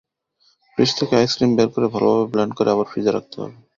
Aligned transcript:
Fridge 0.71 0.91
থেকে 0.99 1.13
ice cream 1.17 1.51
বের 1.57 1.69
করে 1.73 1.87
ভালোভাবে 1.93 2.29
ব্লেন্ড 2.31 2.53
করে 2.57 2.69
আবার 2.71 2.87
ফ্রিজে 2.91 3.11
রাখতে 3.13 3.35
হবে। 3.41 3.55